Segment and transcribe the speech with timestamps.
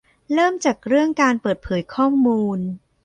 [0.33, 2.59] เริ่มจากเรื่องการเปิดเผยข้อมูล